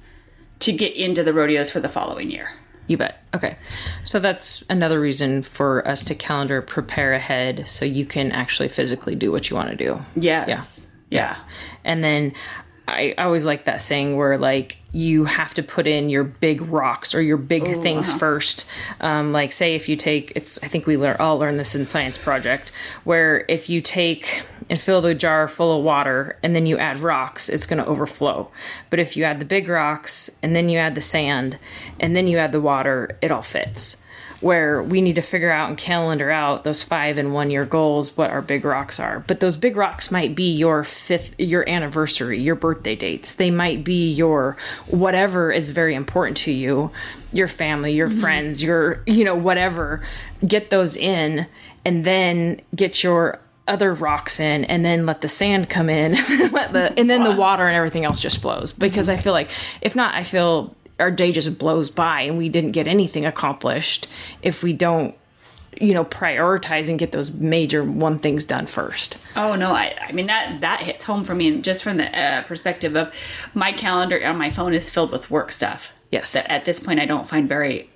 to 0.60 0.72
get 0.72 0.96
into 0.96 1.24
the 1.24 1.34
rodeos 1.34 1.72
for 1.72 1.80
the 1.80 1.90
following 1.90 2.30
year. 2.30 2.52
You 2.88 2.98
bet. 2.98 3.24
Okay. 3.34 3.58
So 4.04 4.20
that's 4.20 4.64
another 4.70 5.00
reason 5.00 5.44
for 5.44 5.88
us 5.88 6.04
to 6.06 6.16
calendar 6.16 6.62
prepare 6.62 7.14
ahead 7.14 7.68
so 7.68 7.86
you 7.86 8.06
can 8.06 8.32
actually 8.32 8.70
physically 8.70 9.16
do 9.16 9.32
what 9.32 9.50
you 9.50 9.56
want 9.56 9.70
to 9.70 9.76
do. 9.76 10.02
Yes. 10.16 10.88
Yeah. 11.10 11.36
Yeah. 11.36 11.38
And 11.84 12.04
then 12.04 12.34
I, 12.92 13.14
I 13.18 13.24
always 13.24 13.46
like 13.46 13.66
that 13.66 13.82
saying 13.82 14.16
where 14.16 14.38
like 14.38 14.78
you 14.92 15.26
have 15.26 15.54
to 15.54 15.64
put 15.64 15.88
in 15.88 16.10
your 16.10 16.24
big 16.24 16.62
rocks 16.62 17.16
or 17.16 17.22
your 17.22 17.38
big 17.38 17.64
things 17.82 18.12
first. 18.14 18.66
Um, 19.00 19.32
like 19.32 19.54
say 19.54 19.76
if 19.76 19.88
you 19.88 19.96
take 19.96 20.34
it's 20.36 20.62
I 20.64 20.68
think 20.68 20.86
we 20.86 20.98
lear- 20.98 21.18
all 21.20 21.38
learn 21.38 21.58
this 21.58 21.76
in 21.76 21.88
science 21.88 22.18
project 22.18 22.72
where 23.04 23.46
if 23.48 23.70
you 23.70 23.82
take 23.82 24.44
and 24.70 24.80
fill 24.80 25.02
the 25.02 25.14
jar 25.14 25.48
full 25.48 25.78
of 25.78 25.84
water 25.84 26.38
and 26.44 26.56
then 26.56 26.66
you 26.66 26.78
add 26.78 27.00
rocks, 27.00 27.50
it's 27.50 27.66
going 27.66 27.84
to 27.84 27.86
overflow. 27.86 28.50
But 28.90 29.00
if 29.00 29.18
you 29.18 29.24
add 29.24 29.40
the 29.40 29.46
big 29.46 29.68
rocks 29.68 30.30
and 30.42 30.56
then 30.56 30.70
you 30.70 30.78
add 30.78 30.96
the 30.96 31.02
sand 31.02 31.58
and 32.00 32.16
then 32.16 32.28
you 32.28 32.38
add 32.38 32.52
the 32.52 32.62
water, 32.62 33.18
it 33.22 33.32
all 33.32 33.44
fits 33.44 33.98
where 34.42 34.82
we 34.82 35.02
need 35.02 35.14
to 35.16 35.22
figure 35.22 35.52
out 35.52 35.70
and 35.70 35.78
calendar 35.78 36.32
out 36.32 36.64
those 36.64 36.82
five 36.82 37.18
and 37.18 37.32
one 37.32 37.52
year 37.52 37.64
goals 37.64 38.18
what 38.18 38.32
our 38.32 38.42
big 38.42 38.66
rocks 38.66 39.00
are. 39.00 39.20
But 39.28 39.40
those 39.40 39.56
big 39.56 39.78
rocks 39.78 40.12
might 40.12 40.36
be 40.36 40.52
your 40.52 40.84
fifth 40.84 41.40
your 41.40 41.68
anniversary 41.70 42.42
your 42.42 42.56
birthday 42.56 42.96
dates. 42.96 43.36
They 43.36 43.52
might 43.52 43.84
be 43.84 44.12
your 44.12 44.58
whatever 44.88 45.52
is 45.52 45.72
very 45.72 45.96
important 45.96 46.38
to 46.38 46.52
you 46.52 46.92
your 47.32 47.48
family 47.48 47.94
your 47.94 48.10
mm-hmm. 48.10 48.20
friends 48.20 48.64
your 48.64 49.04
you 49.06 49.24
know 49.24 49.36
whatever. 49.36 50.02
Get 50.46 50.72
those 50.72 50.98
in 50.98 51.48
and 51.86 52.04
then 52.04 52.62
get 52.76 53.04
your 53.04 53.40
other 53.68 53.94
rocks 53.94 54.40
in 54.40 54.66
and 54.66 54.84
then 54.84 55.06
let 55.06 55.22
the 55.22 55.30
sand 55.30 55.70
come 55.70 55.88
in 55.88 56.14
let 56.52 56.74
the 56.74 56.92
and 56.98 57.10
then 57.10 57.24
the 57.24 57.36
water 57.36 57.68
and 57.68 57.76
everything 57.76 58.06
else 58.06 58.20
just 58.20 58.42
flows. 58.42 58.74
Because 58.74 59.08
mm-hmm. 59.08 59.20
i 59.20 59.22
feel 59.22 59.34
like 59.34 59.50
if 59.82 59.96
not 59.96 60.16
i 60.16 60.24
feel 60.24 60.76
our 61.02 61.12
day 61.12 61.32
just 61.32 61.58
blows 61.58 61.90
by 61.90 62.22
and 62.22 62.38
we 62.38 62.48
didn't 62.48 62.72
get 62.72 62.88
anything 62.88 63.26
accomplished 63.26 64.08
if 64.42 64.64
we 64.64 64.72
don't 64.72 65.16
you 65.80 65.94
know 65.94 66.04
prioritize 66.06 66.90
and 66.90 67.00
get 67.00 67.12
those 67.12 67.32
major 67.32 67.84
one 67.84 68.20
things 68.20 68.46
done 68.46 68.66
first 68.66 69.18
Oh 69.36 69.56
no, 69.56 69.72
I, 69.72 69.96
I 70.08 70.12
mean 70.12 70.28
that 70.28 70.62
that 70.62 70.84
hits 70.84 71.04
home 71.06 71.24
for 71.24 71.34
me, 71.34 71.48
and 71.48 71.64
just 71.64 71.82
from 71.84 71.98
the 71.98 72.08
uh, 72.18 72.42
perspective 72.44 72.96
of 72.96 73.14
my 73.54 73.72
calendar 73.72 74.24
on 74.26 74.38
my 74.38 74.52
phone 74.52 74.74
is 74.74 74.90
filled 74.90 75.12
with 75.12 75.32
work 75.32 75.52
stuff. 75.52 75.94
Yes. 76.12 76.34
that 76.34 76.50
at 76.50 76.66
this 76.66 76.80
point 76.80 77.00
I 77.00 77.06
don't 77.06 77.28
find 77.28 77.48
very 77.48 77.90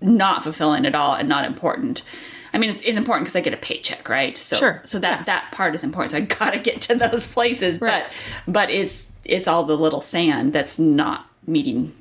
not 0.00 0.42
fulfilling 0.42 0.86
at 0.86 0.94
all 0.94 1.14
and 1.14 1.28
not 1.28 1.44
important. 1.44 2.02
I 2.52 2.58
mean, 2.58 2.70
it's, 2.70 2.82
important 2.82 3.26
because 3.26 3.36
I 3.36 3.42
get 3.42 3.54
a 3.54 3.58
paycheck, 3.58 4.08
right? 4.08 4.36
So, 4.36 4.56
Sure, 4.56 4.82
So 4.84 4.98
that 4.98 5.20
yeah. 5.20 5.24
that 5.24 5.52
part 5.52 5.74
is 5.76 5.84
important. 5.84 6.10
So 6.12 6.18
I 6.18 6.20
gotta 6.22 6.58
get 6.58 6.80
to 6.82 6.94
those 7.04 7.26
places, 7.26 7.80
Right. 7.80 8.04
but 8.46 8.52
but 8.52 8.70
it's 8.70 9.08
it's 9.24 9.46
all 9.46 9.62
the 9.64 9.76
little 9.76 10.00
sand 10.00 10.52
that's 10.52 10.78
not 10.78 11.26
meeting 11.46 11.94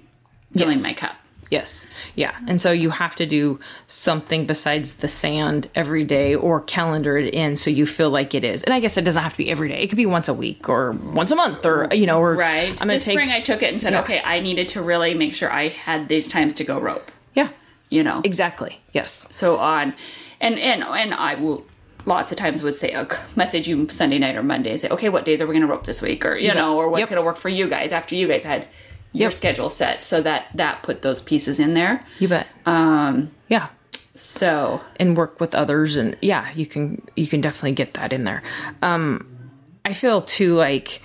filling 0.54 0.74
Yes. 0.74 0.84
my 0.84 0.94
cup. 0.94 1.16
Yes. 1.52 1.88
Yeah. 2.16 2.36
And 2.48 2.62
so 2.62 2.72
you 2.72 2.92
have 2.92 3.16
to 3.16 3.26
do 3.26 3.60
something 3.88 4.46
besides 4.46 4.98
the 4.98 5.08
sand 5.08 5.68
every 5.74 6.04
day 6.04 6.36
or 6.36 6.62
calendar 6.62 7.18
it 7.18 7.34
in 7.34 7.56
so 7.56 7.72
you 7.72 7.88
feel 7.88 8.12
like 8.12 8.36
it 8.36 8.44
is. 8.44 8.62
And 8.62 8.72
I 8.74 8.80
guess 8.80 8.98
it 8.98 9.02
doesn't 9.04 9.24
have 9.24 9.32
to 9.32 9.38
be 9.40 9.50
every 9.50 9.68
day. 9.70 9.80
It 9.82 9.88
could 9.88 9.96
be 9.98 10.06
once 10.06 10.28
a 10.28 10.34
week 10.34 10.70
or 10.70 10.92
once 10.92 11.32
a 11.32 11.36
month 11.36 11.66
or, 11.66 11.88
you 11.92 12.06
know, 12.06 12.20
or 12.20 12.36
Right. 12.36 12.80
I'm 12.80 12.88
going 12.88 13.00
to 13.00 13.04
take. 13.04 13.16
spring, 13.16 13.32
I 13.32 13.42
took 13.42 13.64
it 13.64 13.72
and 13.74 13.82
said, 13.82 13.94
Yeah. 13.94 14.02
okay, 14.02 14.22
I 14.24 14.42
needed 14.42 14.70
to 14.70 14.82
really 14.84 15.16
make 15.16 15.34
sure 15.34 15.52
I 15.52 15.70
had 15.70 16.08
these 16.08 16.28
times 16.28 16.54
to 16.56 16.64
go 16.64 16.80
rope. 16.80 17.12
yeah. 17.34 17.50
You 17.92 18.04
know, 18.04 18.22
Exactly. 18.24 18.80
Yes. 18.94 19.28
so 19.32 19.58
on, 19.58 19.96
and 20.40 20.60
and 20.60 20.84
and 20.84 21.12
I 21.12 21.34
will 21.34 21.66
lots 22.06 22.32
of 22.32 22.38
times 22.38 22.62
would 22.62 22.76
say, 22.76 22.96
okay, 22.96 23.18
message 23.36 23.68
you 23.68 23.90
Sunday 23.90 24.20
night 24.20 24.36
or 24.36 24.44
Monday, 24.44 24.78
say, 24.78 24.90
okay, 24.90 25.10
what 25.10 25.26
days 25.26 25.42
are 25.42 25.48
we 25.48 25.54
going 25.56 25.66
to 25.66 25.68
rope 25.68 25.86
this 25.88 26.00
week, 26.00 26.24
or 26.24 26.38
you 26.38 26.54
know, 26.54 26.78
or 26.78 26.88
what's 26.90 27.00
Yep. 27.00 27.10
going 27.10 27.20
to 27.22 27.26
work 27.26 27.38
for 27.38 27.50
you 27.50 27.68
guys 27.68 27.92
after 27.92 28.14
you 28.14 28.28
guys 28.28 28.44
had 28.44 28.68
your 29.12 29.32
schedule 29.32 29.70
set, 29.70 30.04
so 30.04 30.22
that 30.22 30.48
that 30.56 30.84
put 30.84 31.02
those 31.02 31.22
pieces 31.22 31.60
in 31.60 31.74
there. 31.74 32.06
You 32.20 32.28
bet. 32.28 32.48
Um, 32.66 33.32
yeah. 33.48 33.70
So 34.20 34.82
and 34.98 35.16
work 35.16 35.40
with 35.40 35.56
others 35.56 35.96
and 35.96 36.18
yeah 36.22 36.52
you 36.52 36.66
can 36.66 37.08
you 37.16 37.26
can 37.26 37.40
definitely 37.40 37.72
get 37.72 37.94
that 37.94 38.12
in 38.12 38.26
there 38.26 38.44
um 38.82 39.26
i 39.86 39.94
feel 39.94 40.22
too 40.22 40.56
like 40.56 41.02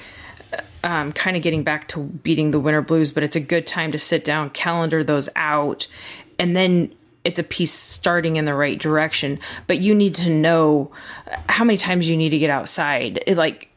um 0.82 1.12
kind 1.12 1.36
of 1.36 1.42
getting 1.42 1.62
back 1.62 1.86
to 1.88 2.00
beating 2.00 2.50
the 2.50 2.58
winter 2.58 2.82
blues 2.82 3.12
but 3.12 3.22
it's 3.22 3.36
a 3.36 3.40
good 3.40 3.68
time 3.68 3.92
to 3.92 4.00
sit 4.00 4.24
down 4.24 4.50
calendar 4.50 5.04
those 5.04 5.28
out 5.36 5.86
and 6.40 6.56
then 6.56 6.92
it's 7.22 7.38
a 7.38 7.44
piece 7.44 7.72
starting 7.72 8.34
in 8.34 8.46
the 8.46 8.54
right 8.54 8.80
direction 8.80 9.38
but 9.68 9.78
you 9.78 9.94
need 9.94 10.16
to 10.16 10.28
know 10.28 10.90
how 11.48 11.62
many 11.62 11.78
times 11.78 12.08
you 12.08 12.16
need 12.16 12.30
to 12.30 12.38
get 12.38 12.50
outside 12.50 13.22
it, 13.28 13.36
like 13.36 13.68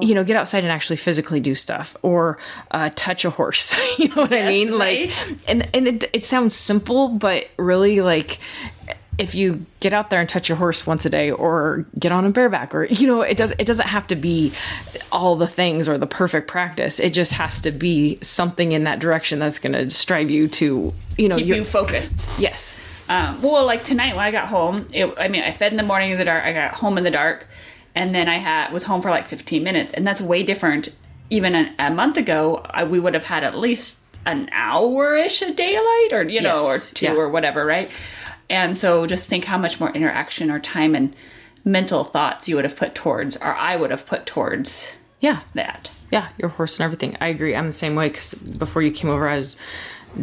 you 0.00 0.14
know 0.14 0.24
get 0.24 0.36
outside 0.36 0.62
and 0.64 0.72
actually 0.72 0.96
physically 0.96 1.40
do 1.40 1.54
stuff 1.54 1.96
or 2.02 2.38
uh, 2.70 2.90
touch 2.94 3.24
a 3.24 3.30
horse 3.30 3.74
you 3.98 4.08
know 4.08 4.16
what 4.22 4.32
i 4.32 4.46
mean 4.48 4.72
right. 4.76 5.08
like 5.10 5.48
and 5.48 5.68
and 5.74 5.88
it, 5.88 6.04
it 6.12 6.24
sounds 6.24 6.54
simple 6.54 7.08
but 7.08 7.46
really 7.58 8.00
like 8.00 8.38
if 9.18 9.34
you 9.34 9.64
get 9.80 9.92
out 9.92 10.08
there 10.08 10.20
and 10.20 10.28
touch 10.28 10.48
your 10.48 10.56
horse 10.56 10.86
once 10.86 11.04
a 11.04 11.10
day 11.10 11.30
or 11.30 11.84
get 11.98 12.10
on 12.12 12.24
a 12.24 12.30
bareback 12.30 12.74
or 12.74 12.84
you 12.86 13.06
know 13.06 13.20
it 13.20 13.36
does 13.36 13.52
it 13.58 13.66
doesn't 13.66 13.88
have 13.88 14.06
to 14.06 14.16
be 14.16 14.52
all 15.12 15.36
the 15.36 15.46
things 15.46 15.86
or 15.86 15.98
the 15.98 16.06
perfect 16.06 16.48
practice 16.48 16.98
it 16.98 17.10
just 17.12 17.32
has 17.32 17.60
to 17.60 17.70
be 17.70 18.18
something 18.22 18.72
in 18.72 18.84
that 18.84 18.98
direction 19.00 19.38
that's 19.38 19.58
going 19.58 19.72
to 19.74 19.90
strive 19.90 20.30
you 20.30 20.48
to 20.48 20.92
you 21.18 21.28
know 21.28 21.36
keep 21.36 21.46
your- 21.46 21.58
you 21.58 21.64
focused. 21.64 22.18
yes 22.38 22.80
Um, 23.08 23.42
well, 23.42 23.66
like 23.66 23.84
tonight 23.84 24.16
when 24.16 24.24
I 24.24 24.30
got 24.30 24.48
home, 24.48 24.86
it, 24.94 25.12
I 25.18 25.28
mean, 25.28 25.42
I 25.42 25.52
fed 25.52 25.72
in 25.72 25.76
the 25.76 25.82
morning 25.82 26.12
in 26.12 26.18
the 26.18 26.24
dark. 26.24 26.44
I 26.44 26.52
got 26.54 26.72
home 26.72 26.96
in 26.96 27.04
the 27.04 27.10
dark, 27.10 27.46
and 27.94 28.14
then 28.14 28.28
I 28.28 28.36
had 28.36 28.72
was 28.72 28.82
home 28.84 29.02
for 29.02 29.10
like 29.10 29.28
15 29.28 29.62
minutes, 29.62 29.92
and 29.92 30.06
that's 30.06 30.20
way 30.20 30.42
different. 30.42 30.88
Even 31.30 31.54
a, 31.54 31.74
a 31.78 31.90
month 31.90 32.16
ago, 32.16 32.64
I, 32.68 32.84
we 32.84 33.00
would 33.00 33.14
have 33.14 33.24
had 33.24 33.42
at 33.42 33.56
least 33.56 34.04
an 34.26 34.48
hour 34.52 35.16
ish 35.16 35.42
of 35.42 35.56
daylight, 35.56 36.08
or 36.12 36.22
you 36.24 36.40
know, 36.40 36.64
or 36.64 36.78
two, 36.78 37.06
yeah. 37.06 37.14
or 37.14 37.28
whatever, 37.30 37.64
right? 37.64 37.90
And 38.50 38.76
so, 38.76 39.06
just 39.06 39.28
think 39.28 39.44
how 39.44 39.58
much 39.58 39.80
more 39.80 39.90
interaction 39.92 40.50
or 40.50 40.58
time 40.58 40.94
and 40.94 41.14
mental 41.64 42.04
thoughts 42.04 42.48
you 42.48 42.56
would 42.56 42.64
have 42.64 42.76
put 42.76 42.94
towards, 42.94 43.36
or 43.36 43.54
I 43.54 43.76
would 43.76 43.90
have 43.90 44.06
put 44.06 44.26
towards 44.26 44.92
yeah 45.22 45.40
that. 45.54 45.90
yeah 46.10 46.28
your 46.36 46.50
horse 46.50 46.78
and 46.78 46.84
everything 46.84 47.16
i 47.20 47.28
agree 47.28 47.54
i'm 47.56 47.68
the 47.68 47.72
same 47.72 47.94
way 47.94 48.08
because 48.08 48.34
before 48.34 48.82
you 48.82 48.90
came 48.90 49.08
over 49.08 49.26
i 49.28 49.36
was 49.36 49.56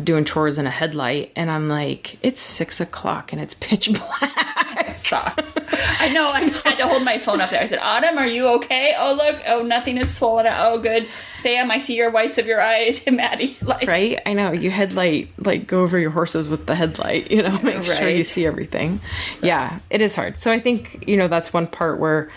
doing 0.04 0.26
chores 0.26 0.58
in 0.58 0.68
a 0.68 0.72
headlight 0.72 1.32
and 1.36 1.50
i'm 1.50 1.70
like 1.70 2.18
it's 2.24 2.42
six 2.42 2.80
o'clock 2.80 3.34
and 3.34 3.42
it's 3.42 3.54
pitch 3.56 3.92
black 4.22 4.96
Sucks. 4.96 5.56
I 6.00 6.10
know. 6.10 6.28
I 6.28 6.42
had 6.42 6.78
to 6.78 6.88
hold 6.88 7.04
my 7.04 7.20
phone 7.20 7.40
up 7.40 7.52
there. 7.52 7.62
I 7.62 7.66
said, 7.66 7.80
"Autumn, 7.80 8.18
are 8.18 8.28
you 8.28 8.48
okay? 8.56 8.94
Oh, 8.98 9.14
look. 9.14 9.42
Oh, 9.48 9.62
nothing 9.62 9.98
is 9.98 10.14
swollen 10.14 10.46
out. 10.46 10.74
Oh, 10.74 10.78
good. 10.78 11.08
Sam, 11.38 11.72
I 11.72 11.80
see 11.80 11.96
your 11.96 12.12
whites 12.12 12.38
of 12.38 12.46
your 12.48 12.62
eyes. 12.62 13.02
Maddie, 13.12 13.58
like, 13.62 13.88
right 13.88 14.20
i 14.26 14.34
know 14.34 14.52
you 14.52 14.72
headlight 14.72 15.30
like 15.38 15.68
go 15.68 15.82
over 15.82 16.00
your 16.00 16.10
horses 16.10 16.50
with 16.50 16.66
the 16.68 16.76
headlight 16.76 17.30
you 17.30 17.44
know 17.44 17.60
make 17.64 17.84
sure 17.86 18.08
you 18.08 18.24
see 18.24 18.46
everything 18.46 19.00
yeah 19.44 19.80
it 19.90 20.02
is 20.02 20.16
hard 20.16 20.40
so 20.40 20.52
i 20.52 20.60
think 20.60 21.04
you 21.08 21.18
know 21.18 21.28
that's 21.28 21.52
one 21.52 21.68
part 21.68 22.00
where 22.00 22.30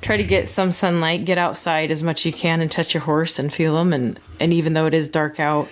try 0.00 0.16
to 0.16 0.24
get 0.24 0.48
some 0.48 0.72
sunlight 0.72 1.24
get 1.24 1.36
outside 1.36 1.90
as 1.90 2.02
much 2.02 2.22
as 2.22 2.26
you 2.26 2.32
can 2.32 2.60
and 2.60 2.70
touch 2.70 2.94
your 2.94 3.02
horse 3.02 3.38
and 3.38 3.52
feel 3.52 3.74
them 3.74 3.92
and 3.92 4.18
and 4.40 4.52
even 4.52 4.72
though 4.72 4.86
it 4.86 4.94
is 4.94 5.08
dark 5.08 5.38
out 5.38 5.68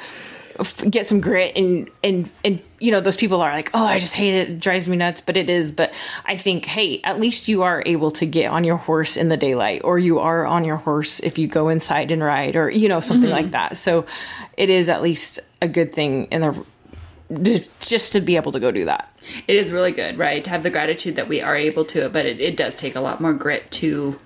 get 0.90 1.06
some 1.06 1.20
grit 1.20 1.56
and 1.56 1.90
and 2.02 2.30
and 2.44 2.62
you 2.80 2.90
know 2.90 3.00
those 3.00 3.16
people 3.16 3.40
are 3.40 3.52
like 3.52 3.70
oh 3.74 3.84
i 3.84 3.98
just 3.98 4.14
hate 4.14 4.34
it 4.34 4.50
it 4.50 4.60
drives 4.60 4.88
me 4.88 4.96
nuts 4.96 5.20
but 5.20 5.36
it 5.36 5.48
is 5.48 5.70
but 5.70 5.92
i 6.26 6.36
think 6.36 6.64
hey 6.64 7.00
at 7.02 7.20
least 7.20 7.48
you 7.48 7.62
are 7.62 7.82
able 7.86 8.10
to 8.10 8.26
get 8.26 8.50
on 8.50 8.64
your 8.64 8.76
horse 8.76 9.16
in 9.16 9.28
the 9.28 9.36
daylight 9.36 9.80
or 9.84 9.98
you 9.98 10.18
are 10.18 10.46
on 10.46 10.64
your 10.64 10.76
horse 10.76 11.20
if 11.20 11.38
you 11.38 11.46
go 11.46 11.68
inside 11.68 12.10
and 12.10 12.22
ride 12.22 12.56
or 12.56 12.70
you 12.70 12.88
know 12.88 13.00
something 13.00 13.30
like 13.30 13.46
mm-hmm. 13.46 13.52
that 13.52 13.76
so 13.76 14.04
it 14.56 14.68
is 14.68 14.88
at 14.88 15.02
least 15.02 15.38
a 15.62 15.68
good 15.68 15.92
thing 15.92 16.26
in 16.26 16.40
the 16.40 17.68
just 17.80 18.12
to 18.12 18.20
be 18.20 18.36
able 18.36 18.52
to 18.52 18.60
go 18.60 18.70
do 18.70 18.84
that 18.84 19.12
it 19.46 19.56
is 19.56 19.72
really 19.72 19.92
good, 19.92 20.18
right? 20.18 20.42
To 20.44 20.50
have 20.50 20.62
the 20.62 20.70
gratitude 20.70 21.16
that 21.16 21.28
we 21.28 21.40
are 21.40 21.56
able 21.56 21.84
to, 21.86 22.08
but 22.08 22.26
it, 22.26 22.40
it 22.40 22.56
does 22.56 22.74
take 22.74 22.96
a 22.96 23.00
lot 23.00 23.20
more 23.20 23.32
grit 23.32 23.70
to 23.72 24.18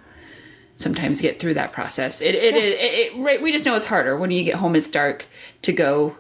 sometimes 0.76 1.20
get 1.20 1.40
through 1.40 1.54
that 1.54 1.72
process. 1.72 2.20
It, 2.20 2.34
it 2.34 2.54
is, 2.54 2.74
it, 2.74 2.78
it, 2.78 3.22
right? 3.22 3.40
We 3.40 3.52
just 3.52 3.64
know 3.64 3.74
it's 3.74 3.86
harder 3.86 4.16
when 4.16 4.30
you 4.30 4.42
get 4.44 4.56
home. 4.56 4.76
It's 4.76 4.88
dark 4.88 5.26
to 5.62 5.72
go. 5.72 6.16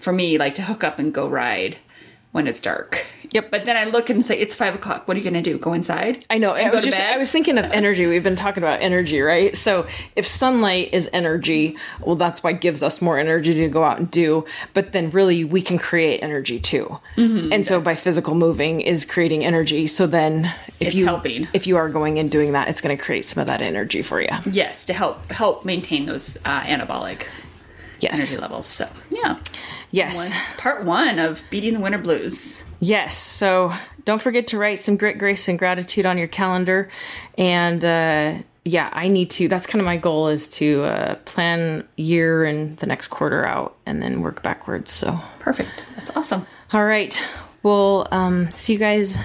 For 0.00 0.12
me, 0.12 0.38
like 0.38 0.54
to 0.56 0.62
hook 0.62 0.82
up 0.82 0.98
and 0.98 1.12
go 1.12 1.28
ride 1.28 1.76
when 2.32 2.46
it's 2.46 2.60
dark. 2.60 3.04
Yep. 3.32 3.50
But 3.50 3.64
then 3.64 3.76
I 3.76 3.84
look 3.90 4.08
and 4.08 4.24
say 4.24 4.38
it's 4.38 4.54
five 4.54 4.74
o'clock. 4.74 5.06
What 5.08 5.16
are 5.16 5.20
you 5.20 5.28
going 5.28 5.40
to 5.42 5.50
do? 5.50 5.58
Go 5.58 5.72
inside? 5.72 6.26
I 6.30 6.38
know. 6.38 6.52
I 6.52 6.70
was 6.70 6.84
just 6.84 6.98
bed? 6.98 7.12
I 7.14 7.18
was 7.18 7.30
thinking 7.30 7.58
of 7.58 7.64
energy. 7.66 8.06
We've 8.06 8.22
been 8.22 8.36
talking 8.36 8.62
about 8.62 8.80
energy, 8.80 9.20
right? 9.20 9.56
So 9.56 9.86
if 10.16 10.26
sunlight 10.26 10.90
is 10.92 11.10
energy, 11.12 11.76
well 12.00 12.16
that's 12.16 12.42
why 12.42 12.50
it 12.50 12.60
gives 12.60 12.82
us 12.82 13.02
more 13.02 13.18
energy 13.18 13.54
to 13.54 13.68
go 13.68 13.82
out 13.84 13.98
and 13.98 14.10
do. 14.10 14.44
But 14.74 14.92
then 14.92 15.10
really 15.10 15.44
we 15.44 15.60
can 15.62 15.76
create 15.78 16.22
energy 16.22 16.58
too. 16.60 16.98
Mm-hmm. 17.16 17.52
And 17.52 17.66
so 17.66 17.80
by 17.80 17.94
physical 17.94 18.34
moving 18.34 18.80
is 18.80 19.04
creating 19.04 19.44
energy. 19.44 19.86
So 19.86 20.06
then 20.06 20.46
if 20.80 20.88
It's 20.88 20.94
you 20.94 21.06
helping. 21.06 21.48
if 21.52 21.66
you 21.66 21.76
are 21.76 21.88
going 21.88 22.18
and 22.18 22.30
doing 22.30 22.52
that, 22.52 22.68
it's 22.68 22.80
going 22.80 22.96
to 22.96 23.02
create 23.02 23.24
some 23.26 23.40
of 23.40 23.46
that 23.48 23.60
energy 23.60 24.02
for 24.02 24.20
you. 24.20 24.28
Yes, 24.46 24.84
to 24.84 24.92
help 24.92 25.30
help 25.32 25.64
maintain 25.64 26.06
those 26.06 26.36
uh, 26.44 26.62
anabolic 26.62 27.26
Yes. 28.00 28.18
energy 28.18 28.36
levels. 28.40 28.66
So 28.66 28.88
yeah, 29.10 29.38
Yes. 29.90 30.16
one, 30.16 30.30
part 30.58 30.84
one 30.84 31.18
of 31.18 31.42
beating 31.50 31.74
the 31.74 31.80
winter 31.80 31.98
blues. 31.98 32.64
Yes. 32.80 33.16
So 33.16 33.72
don't 34.04 34.22
forget 34.22 34.46
to 34.48 34.58
write 34.58 34.78
some 34.80 34.96
grit, 34.96 35.18
grace, 35.18 35.48
and 35.48 35.58
gratitude 35.58 36.06
on 36.06 36.16
your 36.18 36.28
calendar. 36.28 36.88
And 37.36 37.84
uh, 37.84 38.38
yeah, 38.64 38.88
I 38.92 39.08
need 39.08 39.30
to. 39.32 39.48
That's 39.48 39.66
kind 39.66 39.80
of 39.80 39.86
my 39.86 39.96
goal 39.96 40.28
is 40.28 40.46
to 40.52 40.84
uh, 40.84 41.14
plan 41.26 41.86
year 41.96 42.44
and 42.44 42.76
the 42.78 42.86
next 42.86 43.08
quarter 43.08 43.44
out, 43.46 43.76
and 43.86 44.02
then 44.02 44.20
work 44.22 44.42
backwards. 44.42 44.92
So 44.92 45.18
Perfect. 45.40 45.84
That's 45.96 46.10
awesome. 46.16 46.46
all 46.72 46.84
right, 46.84 47.18
we'll 47.62 48.06
um, 48.10 48.50
see 48.52 48.74
you 48.74 48.78
guys 48.78 49.18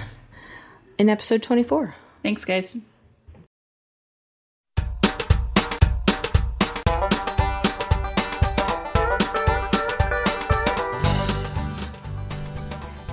in 0.98 1.08
episode 1.08 1.42
twenty 1.42 1.62
four. 1.64 1.94
Thanks, 2.22 2.44
guys. 2.44 2.76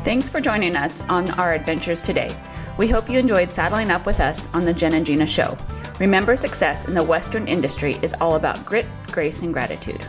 Thanks 0.03 0.27
for 0.27 0.41
joining 0.41 0.75
us 0.75 0.99
on 1.03 1.29
our 1.39 1.53
adventures 1.53 2.01
today. 2.01 2.35
We 2.77 2.89
hope 2.89 3.09
you 3.09 3.17
enjoyed 3.17 3.53
saddling 3.53 3.89
up 3.89 4.05
with 4.05 4.19
us 4.19 4.49
on 4.53 4.65
the 4.65 4.73
Jen 4.73 4.95
and 4.95 5.05
Gina 5.05 5.25
show. 5.25 5.57
Remember, 5.97 6.35
success 6.35 6.85
in 6.89 6.93
the 6.93 7.01
Western 7.01 7.47
industry 7.47 7.97
is 8.01 8.13
all 8.19 8.35
about 8.35 8.65
grit, 8.65 8.85
grace, 9.13 9.43
and 9.43 9.53
gratitude. 9.53 10.05